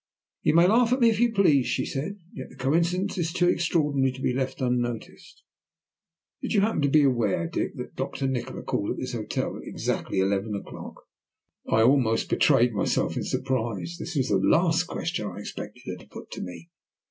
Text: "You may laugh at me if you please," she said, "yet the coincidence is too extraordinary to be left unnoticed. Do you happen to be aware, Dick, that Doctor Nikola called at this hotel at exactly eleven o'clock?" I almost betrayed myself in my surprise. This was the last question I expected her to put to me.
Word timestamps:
"You 0.41 0.55
may 0.55 0.67
laugh 0.67 0.91
at 0.91 0.99
me 0.99 1.11
if 1.11 1.19
you 1.19 1.31
please," 1.31 1.67
she 1.67 1.85
said, 1.85 2.17
"yet 2.33 2.49
the 2.49 2.55
coincidence 2.55 3.19
is 3.19 3.31
too 3.31 3.47
extraordinary 3.47 4.11
to 4.13 4.21
be 4.23 4.33
left 4.33 4.59
unnoticed. 4.59 5.43
Do 6.41 6.47
you 6.47 6.61
happen 6.61 6.81
to 6.81 6.89
be 6.89 7.03
aware, 7.03 7.45
Dick, 7.47 7.75
that 7.77 7.93
Doctor 7.95 8.25
Nikola 8.27 8.63
called 8.63 8.89
at 8.89 8.97
this 8.97 9.13
hotel 9.13 9.55
at 9.57 9.67
exactly 9.67 10.17
eleven 10.19 10.55
o'clock?" 10.55 10.95
I 11.69 11.83
almost 11.83 12.29
betrayed 12.31 12.73
myself 12.73 13.15
in 13.15 13.21
my 13.21 13.27
surprise. 13.27 13.97
This 13.99 14.15
was 14.15 14.29
the 14.29 14.37
last 14.37 14.87
question 14.87 15.27
I 15.27 15.37
expected 15.41 15.83
her 15.85 15.97
to 15.97 16.07
put 16.09 16.31
to 16.31 16.41
me. 16.41 16.71